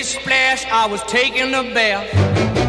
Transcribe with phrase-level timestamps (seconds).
[0.00, 2.08] Splish splash, I was taking a bath.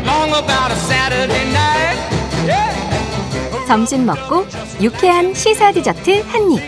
[0.05, 1.97] Long about a Saturday night.
[2.45, 3.67] Yeah.
[3.67, 4.45] 점심 먹고
[4.81, 6.59] 유쾌한 시사 디저트 한 입.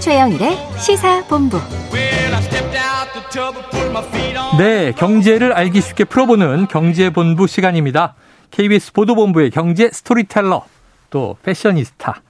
[0.00, 1.56] 최영일의 시사 본부.
[1.90, 4.58] Well, I stepped out the tub and put my feet on.
[4.58, 8.14] 네, 경제를 알기 쉽게 풀어보는 경제본부 시간입니다.
[8.50, 10.66] KBS 보도본부의 경제 스토리텔러,
[11.08, 12.20] 또 패셔니스타,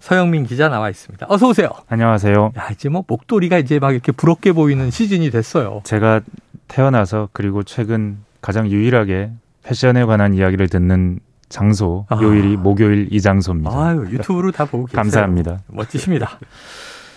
[0.00, 1.26] 서영민 기자 나와 있습니다.
[1.28, 1.68] 어서 오세요.
[1.88, 2.52] 안녕하세요.
[2.58, 5.82] 야, 이제 뭐 목도리가 이제 막 이렇게 부럽게 보이는 시즌이 됐어요.
[5.84, 6.22] 제가
[6.70, 9.30] 태어나서 그리고 최근 가장 유일하게
[9.62, 12.18] 패션에 관한 이야기를 듣는 장소 아.
[12.22, 13.70] 요일이 목요일 이 장소입니다.
[13.72, 14.96] 아유, 유튜브로 다 보고 계세요.
[15.02, 15.58] 감사합니다.
[15.66, 16.38] 멋지십니다.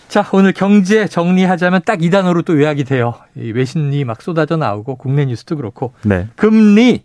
[0.09, 3.13] 자, 오늘 경제 정리하자면 딱 이 단어로 또 요약이 돼요.
[3.35, 6.27] 이 외신이 막 쏟아져 나오고 국내 뉴스도 그렇고 네.
[6.35, 7.03] 금리.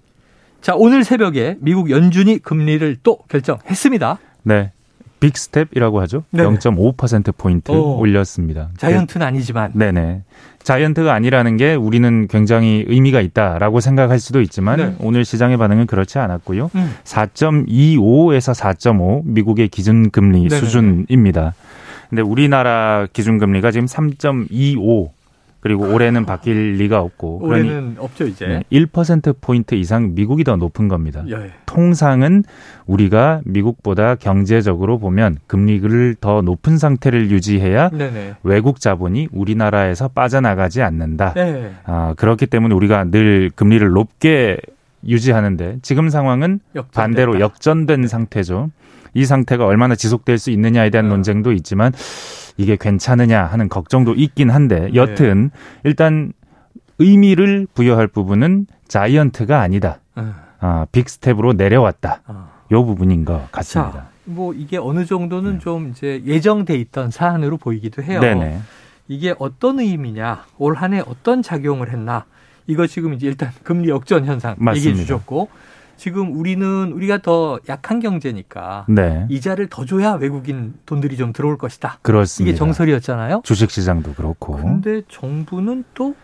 [0.60, 4.18] 자, 오늘 새벽에 미국 연준이 금리를 또 결정했습니다.
[4.42, 4.72] 네.
[5.20, 6.24] 빅스텝이라고 하죠.
[6.30, 6.58] 네네.
[6.58, 7.98] 0.5% 포인트 오.
[7.98, 8.68] 올렸습니다.
[8.78, 10.22] 자이언트는 아니지만 네, 네.
[10.62, 14.94] 자이언트가 아니라는 게 우리는 굉장히 의미가 있다라고 생각할 수도 있지만 네.
[15.00, 16.70] 오늘 시장의 반응은 그렇지 않았고요.
[16.74, 16.94] 음.
[17.04, 20.60] 4.25에서 4.5 미국의 기준 금리 네네네.
[20.60, 21.54] 수준입니다.
[22.10, 25.10] 근데 우리나라 기준 금리가 지금 3.25
[25.60, 28.46] 그리고 올해는 바뀔 리가 없고 올해는 없죠 이제.
[28.46, 31.24] 네, 1%포인트 이상 미국이 더 높은 겁니다.
[31.28, 31.52] 예.
[31.66, 32.44] 통상은
[32.86, 38.36] 우리가 미국보다 경제적으로 보면 금리를 더 높은 상태를 유지해야 네네.
[38.44, 41.34] 외국 자본이 우리나라에서 빠져나가지 않는다.
[41.34, 41.72] 네.
[41.84, 44.58] 아, 그렇기 때문에 우리가 늘 금리를 높게
[45.06, 47.00] 유지하는데 지금 상황은 역전됐다.
[47.00, 48.70] 반대로 역전된 상태죠.
[49.14, 51.08] 이 상태가 얼마나 지속될 수 있느냐에 대한 어.
[51.10, 51.92] 논쟁도 있지만
[52.58, 55.50] 이게 괜찮으냐 하는 걱정도 있긴 한데 여튼
[55.84, 56.32] 일단
[56.98, 60.00] 의미를 부여할 부분은 자이언트가 아니다.
[60.16, 60.34] 어.
[60.60, 62.22] 아, 빅스텝으로 내려왔다.
[62.26, 62.50] 어.
[62.72, 63.92] 요 부분인 것 같습니다.
[63.92, 68.20] 자, 뭐 이게 어느 정도는 좀 이제 예정돼 있던 사안으로 보이기도 해요.
[68.20, 68.58] 네네.
[69.06, 72.24] 이게 어떤 의미냐, 올 한 해 어떤 작용을 했나,
[72.66, 74.98] 이거 지금 이제 일단 금리 역전 현상 얘기해 맞습니다.
[74.98, 75.48] 주셨고,
[75.98, 79.26] 지금 우리는 우리가 더 약한 경제니까 네.
[79.28, 81.98] 이자를 더 줘야 외국인 돈들이 좀 들어올 것이다.
[82.02, 82.50] 그렇습니다.
[82.50, 83.42] 이게 정설이었잖아요.
[83.44, 84.56] 주식 시장도 그렇고.
[84.56, 86.14] 근데 정부는 또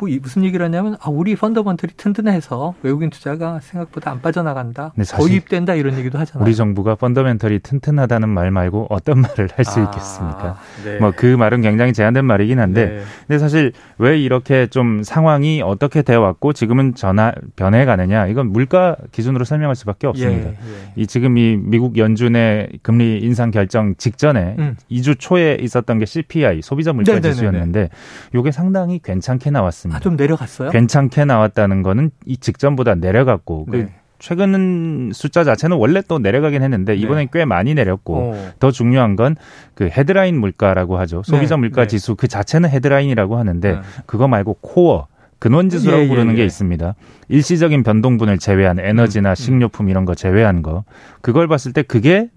[0.00, 4.92] 뭐 무슨 얘기를 하냐면 아 우리 펀더먼털이 튼튼해서 외국인 투자가 생각보다 안 빠져나간다.
[4.96, 6.46] 네, 사실 고입된다 이런 얘기도 하잖아요.
[6.46, 10.58] 우리 정부가 펀더멘털이 튼튼하다는 말 말고 어떤 말을 할수 아, 있겠습니까?
[10.84, 10.98] 네.
[10.98, 13.02] 뭐그 말은 굉장히 제한된 말이긴 한데 네.
[13.28, 18.96] 근데 사실 왜 이렇게 좀 상황이 어떻게 되어 왔고 지금은 전화 변해 가느냐 이건 물가
[19.12, 20.48] 기준으로 설명할 수밖에 없습니다.
[20.48, 20.92] 예, 예.
[20.96, 24.76] 이 지금 이 미국 연준의 금리 인상 결정 직전에 음.
[24.90, 27.34] 2주 초에 있었던 게 CPI 소비자 물가 네네네네.
[27.34, 27.90] 지수였는데
[28.34, 29.89] 이게 상당히 괜찮게 나왔습니다.
[29.92, 30.70] 아, 좀 내려갔어요?
[30.70, 33.94] 괜찮게 나왔다는 거는 이 직전보다 내려갔고 그 네.
[34.18, 38.52] 최근 숫자 자체는 원래 또 내려가긴 했는데 이번엔 꽤 많이 내렸고 어.
[38.58, 39.34] 더 중요한 건
[39.80, 41.22] 그 헤드라인 물가라고 하죠.
[41.24, 41.88] 소비자 네, 물가 네.
[41.88, 43.80] 지수 그 자체는 헤드라인이라고 하는데 네.
[44.04, 45.06] 그거 말고 코어
[45.38, 46.44] 근원 지수라고 예, 예, 부르는 게 예.
[46.44, 46.94] 있습니다.
[47.28, 49.34] 일시적인 변동분을 제외한 에너지나 음, 음.
[49.34, 50.84] 식료품 이런 거 제외한 거
[51.22, 52.28] 그걸 봤을 때 그게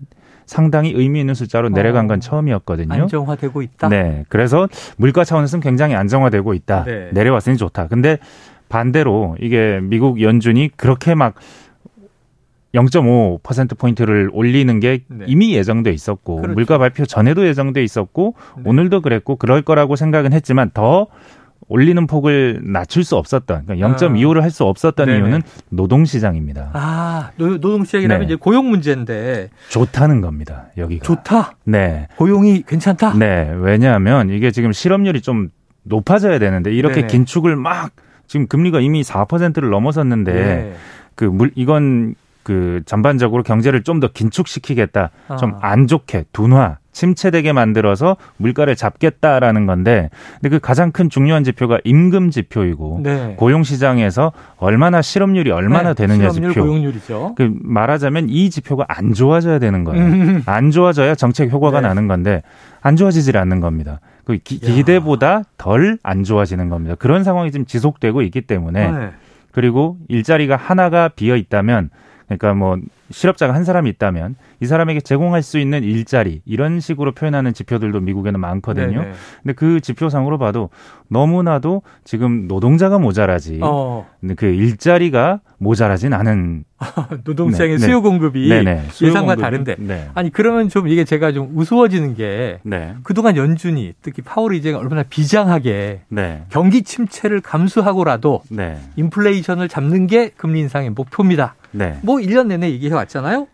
[0.45, 2.19] 상당히 의미 있는 숫자로 내려간 건 어.
[2.19, 2.93] 처음이었거든요.
[2.93, 3.89] 안정화되고 있다.
[3.89, 4.25] 네.
[4.29, 4.67] 그래서
[4.97, 6.83] 물가 차원에서는 굉장히 안정화되고 있다.
[6.85, 7.09] 네.
[7.13, 7.87] 내려왔으니 좋다.
[7.87, 8.17] 근데
[8.69, 11.35] 반대로 이게 미국 연준이 그렇게 막
[12.73, 15.25] 0.5%포인트를 올리는 게 네.
[15.27, 16.53] 이미 예정돼 있었고 그렇죠.
[16.55, 18.63] 물가 발표 전에도 예정돼 있었고 네.
[18.65, 21.07] 오늘도 그랬고 그럴 거라고 생각은 했지만 더
[21.67, 25.11] 올리는 폭을 낮출 수 없었던 그러니까 0.25를 할 수 없었던 아.
[25.11, 25.19] 네네.
[25.19, 26.71] 이유는 노동시장입니다.
[26.73, 28.25] 아, 노- 노동시장이라면 네.
[28.25, 30.67] 이제 고용 문제인데 좋다는 겁니다.
[30.77, 31.03] 여기가.
[31.03, 31.53] 좋다.
[31.65, 32.07] 네.
[32.15, 33.13] 고용이 괜찮다.
[33.17, 35.49] 네, 왜냐하면 이게 지금 실업률이 좀
[35.83, 37.07] 높아져야 되는데 이렇게 네네.
[37.07, 37.91] 긴축을 막
[38.27, 40.73] 지금 금리가 이미 4%를 넘어섰는데 네.
[41.15, 45.11] 그 물 이건 그 전반적으로 경제를 좀 더 긴축시키겠다.
[45.27, 45.35] 아.
[45.37, 52.29] 좀안 좋게 둔화, 침체되게 만들어서 물가를 잡겠다라는 건데 근데 그 가장 큰 중요한 지표가 임금
[52.29, 53.33] 지표이고 네.
[53.37, 56.65] 고용 시장에서 얼마나 실업률이 얼마나 네, 되느냐 실업률, 지표.
[56.65, 57.33] 고용률이죠.
[57.35, 60.03] 그 말하자면 이 지표가 안 좋아져야 되는 거예요.
[60.05, 60.43] 음.
[60.45, 61.87] 안 좋아져야 정책 효과가 네.
[61.87, 62.41] 나는 건데
[62.81, 63.99] 안 좋아지질 않는 겁니다.
[64.23, 64.73] 그 기, 야.
[64.73, 66.95] 기대보다 덜 안 좋아지는 겁니다.
[66.97, 69.09] 그런 상황이 지금 지속되고 있기 때문에 네.
[69.51, 71.89] 그리고 일자리가 하나가 비어 있다면
[72.37, 72.77] 그러니까 뭐
[73.11, 78.39] 실업자가 한 사람이 있다면 이 사람에게 제공할 수 있는 일자리 이런 식으로 표현하는 지표들도 미국에는
[78.39, 79.01] 많거든요.
[79.01, 79.13] 네네.
[79.43, 80.69] 근데 그 지표상으로 봐도
[81.09, 86.63] 너무나도 지금 노동자가 모자라지 어, 근데 그 일자리가 모자라진 않은
[87.23, 87.85] 노동시장의 네, 네.
[87.85, 88.83] 수요 공급이 네네.
[88.89, 89.75] 수요 예상과 공급이- 다른데.
[89.79, 90.09] 네.
[90.15, 92.95] 아니 그러면 좀 이게 제가 좀 우스워지는 게 네.
[93.03, 96.43] 그동안 연준이 특히 파월 의제가 얼마나 비장하게 네.
[96.49, 98.77] 경기 침체를 감수하고라도 네.
[98.95, 101.55] 인플레이션을 잡는 게 금리 인상의 목표입니다.
[101.73, 101.99] 네.
[102.01, 103.47] 뭐 1년 내내 얘기해 왔잖아요.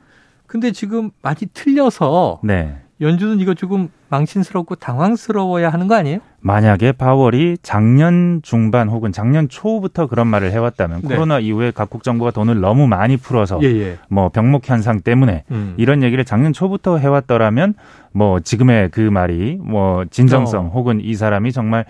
[0.45, 2.77] 근데 지금 많이 틀려서 네.
[3.01, 6.19] 연준은 이거 조금 망신스럽고 당황스러워야 하는 거 아니에요?
[6.41, 11.15] 만약에 파월이 작년 중반 혹은 작년 초부터 그런 말을 해왔다면 네.
[11.15, 13.97] 코로나 이후에 각국 정부가 돈을 너무 많이 풀어서 예, 예.
[14.09, 15.75] 뭐 병목 현상 때문에 음.
[15.77, 17.75] 이런 얘기를 작년 초부터 해왔더라면
[18.11, 20.69] 뭐 지금의 그 말이 뭐 진정성 어.
[20.69, 21.85] 혹은 이 사람이 정말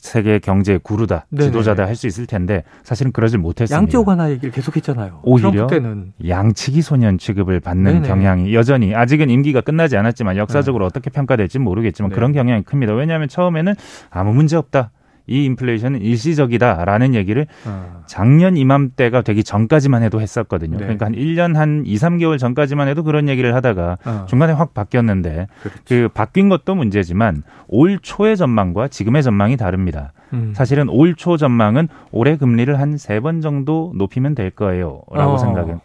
[0.00, 1.46] 세계 경제 구루다 네네.
[1.46, 3.76] 지도자다 할 수 있을 텐데 사실은 그러질 못했습니다.
[3.76, 5.20] 양쪽 하나 얘기를 계속했잖아요.
[5.22, 8.08] 오히려 때는 양치기 소년 취급을 받는 네네.
[8.08, 12.14] 경향이 여전히 아직은 임기가 끝나지 않았지만 역사적으로 어떻게 평가될지 모르겠지만 네.
[12.14, 12.94] 그런 경향이 큽니다.
[12.94, 13.74] 왜냐하면 처음에는
[14.10, 14.90] 아무 문제 없다.
[15.26, 18.02] 이 인플레이션은 일시적이다라는 얘기를 어.
[18.06, 20.72] 작년 이맘때가 되기 전까지만 해도 했었거든요.
[20.78, 20.84] 네.
[20.84, 24.26] 그러니까 한 1년 한 2, 3개월 전까지만 해도 그런 얘기를 하다가 어.
[24.28, 25.80] 중간에 확 바뀌었는데 그렇죠.
[25.86, 30.12] 그 바뀐 것도 문제지만 올 초의 전망과 지금의 전망이 다릅니다.
[30.32, 30.52] 음.
[30.54, 35.38] 사실은 올 초 전망은 올해 금리를 한 세 번 정도 높이면 될 거예요라고 어.
[35.38, 35.80] 생각해요.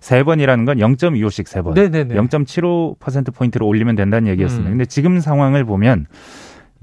[0.00, 1.74] 세 번이라는 건 0.25씩 세 번.
[1.74, 2.14] 네네네.
[2.14, 4.68] 0.75% 포인트를 올리면 된다는 얘기였습니다.
[4.68, 4.72] 음.
[4.72, 6.06] 근데 지금 상황을 보면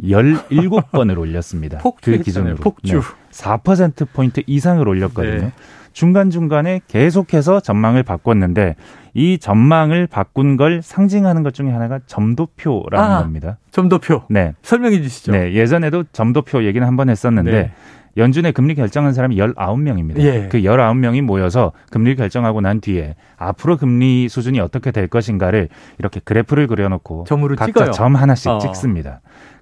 [0.03, 1.77] 17번을 올렸습니다.
[1.80, 2.56] 그 폭주했잖아요, 기준으로.
[2.57, 3.01] 폭주.
[3.31, 5.38] 4% 포인트 이상을 올렸거든요.
[5.42, 5.51] 네.
[5.94, 8.75] 중간중간에 계속해서 전망을 바꿨는데
[9.13, 13.19] 이 전망을 바꾼 걸 상징하는 것 중에 하나가 점도표라는 아.
[13.19, 13.57] 겁니다.
[13.71, 14.53] 점도표 네.
[14.62, 15.31] 설명해 주시죠.
[15.33, 17.71] 네, 예전에도 점도표 얘기는 한 번 했었는데 네.
[18.18, 20.19] 연준의 금리 결정한 사람이 19명입니다.
[20.19, 20.48] 예.
[20.50, 26.68] 그 19명이 모여서 금리를 결정하고 난 뒤에 앞으로 금리 수준이 어떻게 될 것인가를 이렇게 그래프를
[26.68, 27.92] 그려놓고 점으로 각자 찍어요.
[27.92, 28.57] 점 하나씩 어.
[28.59, 29.21] 찍습니다.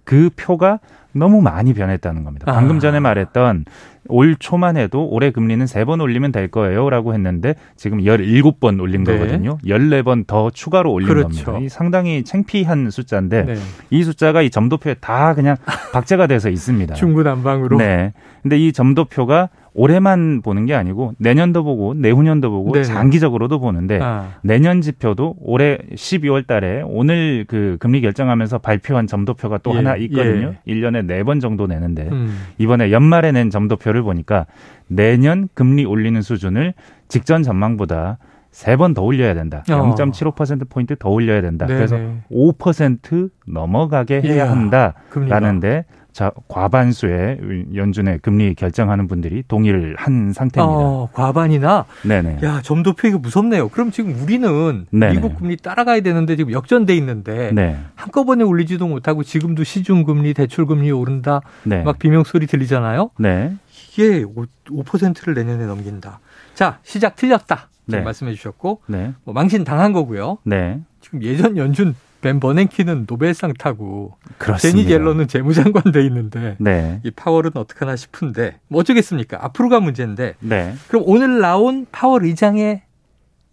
[0.09, 0.79] 그 표가
[1.11, 2.51] 너무 많이 변했다는 겁니다.
[2.51, 2.79] 방금 아.
[2.79, 3.65] 전에 말했던
[4.07, 9.03] 올 초만 해도 올해 금리는 세 번 올리면 될 거예요 라고 했는데 지금 17번 올린
[9.03, 9.13] 네.
[9.19, 9.59] 거거든요.
[9.63, 11.45] 14번 더 추가로 올린 그렇죠.
[11.45, 11.63] 겁니다.
[11.63, 13.55] 이 상당히 창피한 숫자인데 네.
[13.91, 15.57] 이 숫자가 이 점도표에 다 그냥
[15.93, 16.93] 박제가 돼서 있습니다.
[16.95, 18.13] 중구난방으로 네.
[18.41, 22.85] 근데 이 점도표가 올해만 보는 게 아니고 내년도 보고 내후년도 보고 네네.
[22.85, 29.71] 장기적으로도 보는데 아, 내년 지표도 올해 12월 달에 오늘 그 금리 결정하면서 발표한 점도표가 또
[29.71, 30.55] 예, 하나 있거든요.
[30.65, 32.47] 일 1년에 네번 정도 내는데 음.
[32.57, 34.45] 이번에 연말에 낸 점도표를 보니까
[34.87, 36.73] 내년 금리 올리는 수준을
[37.07, 38.17] 직전 전망보다
[38.51, 39.63] 세 번 더 올려야 된다.
[39.69, 39.95] 어.
[39.95, 41.65] 0.75% 포인트 더 올려야 된다.
[41.65, 41.77] 네네.
[41.77, 41.97] 그래서
[42.31, 44.93] 5% 넘어가게 해야 이야, 한다.
[45.09, 45.39] 금리가.
[45.39, 50.75] 라는데 자 과반수의 연준의 금리 결정하는 분들이 동의를 한 상태입니다.
[50.75, 52.39] 어, 과반이나 네네.
[52.43, 53.69] 야 점도표 이거 무섭네요.
[53.69, 55.13] 그럼 지금 우리는 네네.
[55.13, 57.77] 미국 금리 따라가야 되는데 지금 역전돼 있는데 네.
[57.95, 61.83] 한꺼번에 올리지도 못하고 지금도 시중 금리, 대출 금리 오른다 네.
[61.83, 63.11] 막 비명 소리 들리잖아요.
[63.19, 63.53] 네.
[63.93, 66.19] 이게 5, 5%를 내년에 넘긴다.
[66.55, 67.69] 자 시작 틀렸다.
[67.89, 68.05] 지금 네.
[68.05, 69.13] 말씀해 주셨고 네.
[69.23, 70.37] 뭐 망신 당한 거고요.
[70.43, 70.79] 네.
[71.01, 74.77] 지금 예전 연준 벤 버냉키는 노벨상 타고 그렇습니다.
[74.77, 76.99] 제니 옐런은 재무장관 돼 있는데 네.
[77.03, 79.37] 이 파월은 어떡하나 싶은데 뭐 어쩌겠습니까?
[79.41, 80.73] 앞으로가 문제인데 네.
[80.87, 82.81] 그럼 오늘 나온 파월 의장의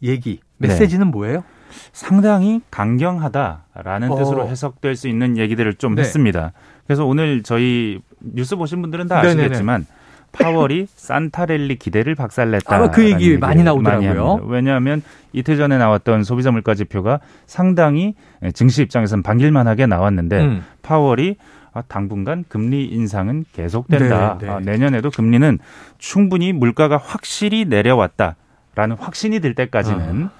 [0.02, 0.68] 얘기 네.
[0.68, 1.44] 메시지는 뭐예요?
[1.92, 4.16] 상당히 강경하다라는 어.
[4.16, 6.02] 뜻으로 해석될 수 있는 얘기들을 좀 네.
[6.02, 6.52] 했습니다.
[6.86, 9.42] 그래서 오늘 저희 뉴스 보신 분들은 다 네네네.
[9.42, 9.86] 아시겠지만
[10.32, 12.76] 파월이 산타랠리 기대를 박살냈다.
[12.76, 14.46] 아마 그 얘기 많이 나오더라고요.
[14.48, 15.02] 왜냐하면
[15.32, 18.14] 이틀 전에 나왔던 소비자 물가 지표가 상당히
[18.54, 20.64] 증시 입장에서는 반길만하게 나왔는데 음.
[20.82, 21.36] 파월이
[21.72, 24.38] 아, 당분간 금리 인상은 계속된다.
[24.38, 24.52] 네, 네.
[24.52, 25.58] 아, 내년에도 금리는
[25.98, 30.30] 충분히 물가가 확실히 내려왔다라는 확신이 들 때까지는 아.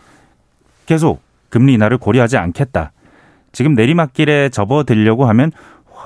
[0.86, 2.92] 계속 금리 인하를 고려하지 않겠다.
[3.52, 5.52] 지금 내리막길에 접어들려고 하면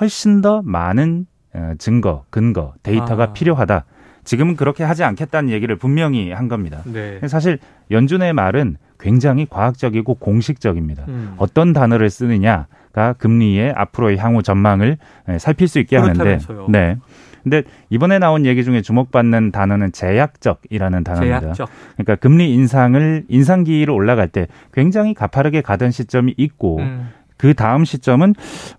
[0.01, 1.40] 훨씬 더 많은 어,
[1.79, 3.33] 증거, 근거, 데이터가 아.
[3.33, 3.85] 필요하다.
[4.25, 6.83] 지금은 그렇게 하지 않겠다는 얘기를 분명히 한 겁니다.
[6.85, 7.21] 네.
[7.27, 7.59] 사실
[7.91, 11.05] 연준의 말은 굉장히 과학적이고 공식적입니다.
[11.09, 11.35] 음.
[11.39, 16.67] 어떤 단어를 쓰느냐가 금리의 앞으로의 향후 전망을 예, 살필 수 있게 하는데, 그렇다면서요.
[16.69, 16.99] 네.
[17.43, 21.41] 근데 이번에 나온 얘기 중에 주목받는 단어는 제약적이라는 단어입니다.
[21.41, 21.71] 제약적.
[21.95, 27.09] 그러니까 금리 인상을 인상기로 올라갈 때 굉장히 가파르게 가던 시점이 있고 음.
[27.41, 28.35] 그 다음 시점은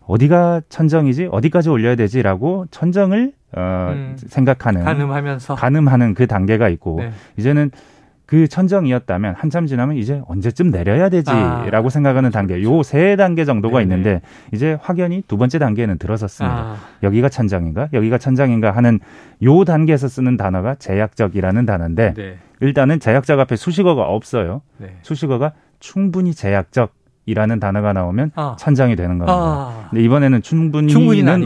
[0.05, 4.15] 어디가 천정이지 어디까지 올려야 되지라고 천정을 어, 음.
[4.27, 7.11] 생각하는 가늠하면서 가늠하는 그 단계가 있고 네.
[7.37, 7.71] 이제는
[8.27, 13.79] 그 천정이었다면 한참 지나면 이제 언제쯤 내려야 되지라고 아, 생각하는 단계 요 세 단계 정도가
[13.79, 13.83] 네네.
[13.83, 14.21] 있는데
[14.53, 16.55] 이제 확연히 두 번째 단계에는 들어섰습니다.
[16.55, 18.99] 아, 여기가 천정인가 여기가 천정인가 하는
[19.41, 22.37] 요 단계에서 쓰는 단어가 제약적이라는 단어인데 네.
[22.59, 24.61] 일단은 제약적 앞에 수식어가 없어요.
[24.77, 24.95] 네.
[25.01, 28.55] 수식어가 충분히 제약적 이라는 단어가 나오면 아.
[28.59, 29.33] 천정이 되는 겁니다.
[29.33, 29.87] 아.
[29.89, 30.89] 근데 이번에는 충분히는.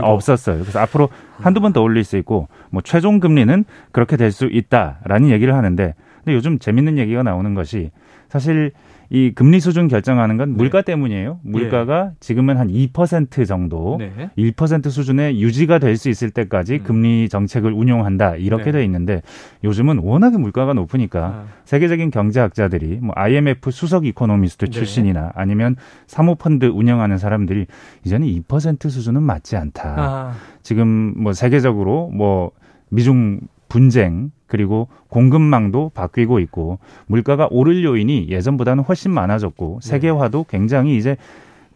[0.01, 0.59] 없었어요.
[0.61, 1.09] 그래서 앞으로
[1.41, 5.93] 한두 번 더 올릴 수 있고 뭐 최종 금리는 그렇게 될 수 있다라는 얘기를 하는데
[6.23, 7.91] 근데 요즘 재밌는 얘기가 나오는 것이
[8.29, 8.71] 사실
[9.09, 11.39] 이 금리 수준 결정하는 건 물가 때문이에요.
[11.43, 14.29] 물가가 지금은 한 2% 정도, 네.
[14.37, 16.83] 1% 수준에 유지가 될 수 있을 때까지 음.
[16.83, 18.71] 금리 정책을 운용한다 이렇게 네.
[18.73, 19.21] 돼 있는데
[19.63, 24.71] 요즘은 워낙에 물가가 높으니까 아, 세계적인 경제학자들이 뭐 IMF 수석 이코노미스트 네.
[24.71, 25.75] 출신이나 아니면
[26.07, 27.67] 사모펀드 운영하는 사람들이
[28.03, 29.95] 이제는 2% 수준은 맞지 않다.
[29.97, 32.51] 아, 지금 뭐 세계적으로 뭐
[32.89, 39.89] 미중 분쟁 그리고 공급망도 바뀌고 있고 물가가 오를 요인이 예전보다는 훨씬 많아졌고 네.
[39.89, 41.17] 세계화도 굉장히 이제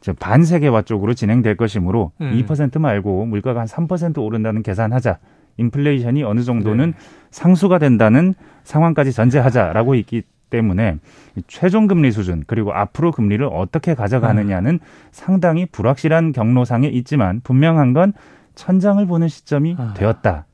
[0.01, 2.31] 저 반세계화 쪽으로 진행될 것이므로 음.
[2.47, 5.19] 2% 말고 물가가 한 3% 오른다는 계산하자.
[5.57, 6.97] 인플레이션이 어느 정도는 네.
[7.31, 8.33] 상수가 된다는
[8.63, 10.97] 상황까지 전제하자라고 있기 때문에
[11.35, 14.79] 이 최종 금리 수준 그리고 앞으로 금리를 어떻게 가져가느냐는
[15.11, 18.13] 상당히 불확실한 경로상에 있지만 분명한 건
[18.55, 19.93] 천장을 보는 시점이 아.
[19.95, 20.45] 되었다.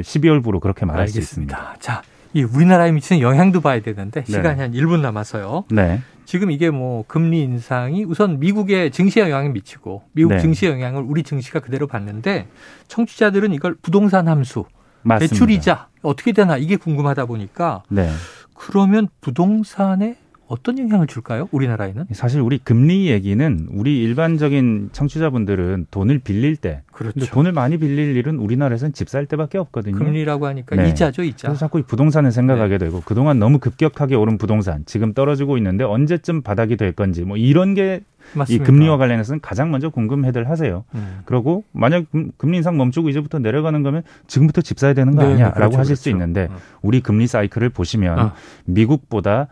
[0.00, 1.56] 12월부로 그렇게 말할 수 있습니다.
[1.56, 1.80] 알겠습니다.
[1.80, 4.26] 자, 이 우리나라에 미치는 영향도 봐야 되는데 네.
[4.32, 5.64] 시간이 한 1분 남아서요.
[5.70, 6.02] 네.
[6.26, 10.40] 지금 이게 뭐 금리 인상이 우선 미국의 증시에 영향을 미치고 미국 네.
[10.40, 12.48] 증시 영향을 우리 증시가 그대로 받는데
[12.88, 14.64] 청취자들은 이걸 부동산 함수,
[15.02, 15.32] 맞습니다.
[15.32, 18.10] 대출이자 어떻게 되나 이게 궁금하다 보니까 네.
[18.54, 20.16] 그러면 부동산에
[20.48, 21.48] 어떤 영향을 줄까요?
[21.50, 22.04] 우리나라에는?
[22.12, 27.26] 사실 우리 금리 얘기는 우리 일반적인 청취자분들은 돈을 빌릴 때 그렇죠.
[27.26, 29.96] 돈을 많이 빌릴 일은 우리나라에선 집살 때밖에 없거든요.
[29.96, 30.88] 금리라고 하니까 네.
[30.90, 31.48] 이자죠, 이자.
[31.48, 36.42] 그래서 자꾸 이 부동산을 생각하게 되고 그동안 너무 급격하게 오른 부동산 지금 떨어지고 있는데 언제쯤
[36.42, 38.02] 바닥이 될 건지 뭐 이런 게
[38.48, 38.58] 이.
[38.58, 40.84] 금리와 관련해서는 가장 먼저 궁금해들 하세요.
[40.94, 41.20] 음.
[41.24, 45.32] 그러고 만약 금- 금리 인상 멈추고 이제부터 내려가는 거면 지금부터 집 사야 되는 거 네,
[45.32, 46.16] 아니야라고 그렇죠, 하실 수 그렇죠.
[46.16, 46.56] 있는데 어.
[46.82, 48.32] 우리 금리 사이클을 보시면 어.
[48.64, 49.48] 미국보다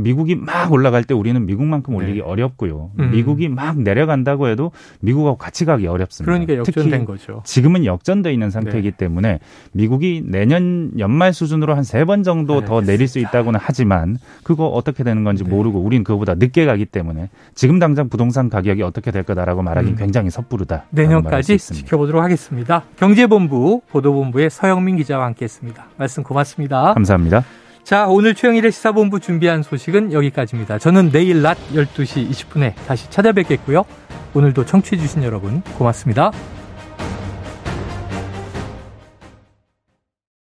[0.00, 2.24] 미국이 막 올라갈 때 우리는 미국만큼 올리기 네.
[2.24, 2.90] 어렵고요.
[2.98, 3.10] 음.
[3.10, 6.30] 미국이 막 내려간다고 해도 미국하고 같이 가기 어렵습니다.
[6.30, 7.42] 그러니까 역전된 거죠.
[7.44, 8.96] 지금은 역전돼 있는 상태이기 네.
[8.96, 9.40] 때문에
[9.72, 15.04] 미국이 내년 연말 수준으로 한 세 번 정도 더 내릴 수 있다고는 하지만 그거 어떻게
[15.04, 15.50] 되는 건지 네.
[15.50, 19.98] 모르고 우린 그거보다 늦게 가기 때문에 지금 당장 부동산 가격이 어떻게 될 거다라고 말하기는 음.
[19.98, 20.84] 굉장히 섣부르다.
[20.90, 22.84] 내년까지 지켜보도록 하겠습니다.
[22.98, 25.86] 경제본부 보도본부의 서영민 기자와 함께했습니다.
[25.96, 26.94] 말씀 고맙습니다.
[26.94, 27.42] 감사합니다.
[27.88, 30.76] 자, 오늘 최영일의 시사본부 준비한 소식은 여기까지입니다.
[30.76, 33.86] 저는 내일 낮 12시 20분에 다시 찾아뵙겠고요.
[34.34, 36.30] 오늘도 청취해주신 여러분 고맙습니다.